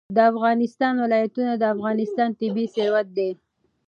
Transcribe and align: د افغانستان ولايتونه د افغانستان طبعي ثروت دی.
د 0.15 0.17
افغانستان 0.31 0.93
ولايتونه 1.05 1.53
د 1.57 1.63
افغانستان 1.75 2.29
طبعي 2.39 2.65
ثروت 2.75 3.07
دی. 3.17 3.31